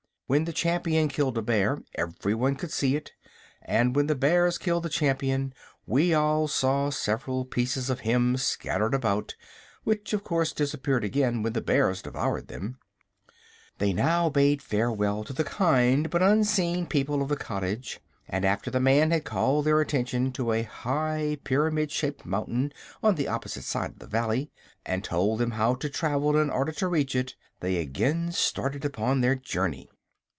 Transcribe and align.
When 0.31 0.45
the 0.45 0.53
Champion 0.53 1.09
killed 1.09 1.37
a 1.37 1.41
bear 1.41 1.83
everyone 1.95 2.55
could 2.55 2.71
see 2.71 2.95
it; 2.95 3.11
and 3.61 3.93
when 3.97 4.07
the 4.07 4.15
bears 4.15 4.57
killed 4.57 4.83
the 4.83 4.89
Champion 4.89 5.53
we 5.85 6.13
all 6.13 6.47
saw 6.47 6.89
several 6.89 7.43
pieces 7.43 7.89
of 7.89 7.99
him 8.07 8.37
scattered 8.37 8.93
about, 8.93 9.35
which 9.83 10.13
of 10.13 10.23
course 10.23 10.53
disappeared 10.53 11.03
again 11.03 11.43
when 11.43 11.51
the 11.51 11.59
bears 11.59 12.01
devoured 12.01 12.47
them." 12.47 12.77
They 13.77 13.91
now 13.91 14.29
bade 14.29 14.61
farewell 14.61 15.25
to 15.25 15.33
the 15.33 15.43
kind 15.43 16.09
but 16.09 16.21
unseen 16.23 16.85
people 16.85 17.21
of 17.21 17.27
the 17.27 17.35
cottage, 17.35 17.99
and 18.29 18.45
after 18.45 18.71
the 18.71 18.79
man 18.79 19.11
had 19.11 19.25
called 19.25 19.65
their 19.65 19.81
attention 19.81 20.31
to 20.31 20.53
a 20.53 20.63
high, 20.63 21.39
pyramid 21.43 21.91
shaped 21.91 22.25
mountain 22.25 22.71
on 23.03 23.15
the 23.15 23.27
opposite 23.27 23.65
side 23.65 23.89
of 23.89 23.99
the 23.99 24.07
Valley, 24.07 24.49
and 24.85 25.03
told 25.03 25.39
them 25.41 25.51
how 25.51 25.75
to 25.75 25.89
travel 25.89 26.37
in 26.39 26.49
order 26.49 26.71
to 26.71 26.87
reach 26.87 27.15
it, 27.15 27.35
they 27.59 27.75
again 27.75 28.31
started 28.31 28.85
upon 28.85 29.19
their 29.19 29.35
journey. 29.35 29.89